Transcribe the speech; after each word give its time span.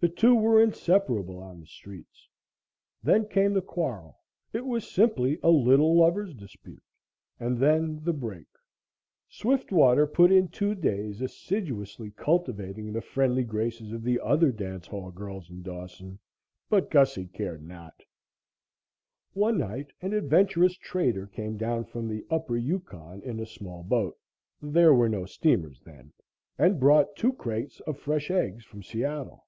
The 0.00 0.08
two 0.08 0.36
were 0.36 0.62
inseparable 0.62 1.42
on 1.42 1.58
the 1.58 1.66
streets. 1.66 2.28
Then 3.02 3.26
came 3.26 3.52
the 3.52 3.60
quarrel 3.60 4.16
it 4.52 4.64
was 4.64 4.88
simply 4.88 5.40
a 5.42 5.50
little 5.50 5.96
lovers' 5.98 6.34
dispute, 6.36 6.84
and 7.40 7.58
then 7.58 8.04
the 8.04 8.12
break. 8.12 8.46
Swiftwater 9.28 10.06
put 10.06 10.30
in 10.30 10.50
two 10.50 10.76
days 10.76 11.20
assiduously 11.20 12.12
cultivating 12.12 12.92
the 12.92 13.00
friendly 13.00 13.42
graces 13.42 13.90
of 13.90 14.04
the 14.04 14.20
other 14.20 14.52
dance 14.52 14.86
hall 14.86 15.10
girls 15.10 15.50
in 15.50 15.62
Dawson, 15.62 16.20
but 16.68 16.92
Gussie 16.92 17.26
cared 17.26 17.64
not. 17.66 18.04
One 19.32 19.58
night 19.58 19.92
an 20.00 20.12
adventurous 20.12 20.76
trader 20.76 21.26
came 21.26 21.56
down 21.56 21.86
from 21.86 22.06
the 22.06 22.24
Upper 22.30 22.56
Yukon 22.56 23.20
in 23.22 23.40
a 23.40 23.46
small 23.46 23.82
boat 23.82 24.16
there 24.62 24.94
were 24.94 25.08
no 25.08 25.26
steamers 25.26 25.80
then 25.80 26.12
and 26.56 26.78
brought 26.78 27.16
two 27.16 27.32
crates 27.32 27.80
of 27.80 27.98
fresh 27.98 28.30
eggs 28.30 28.64
from 28.64 28.84
Seattle. 28.84 29.44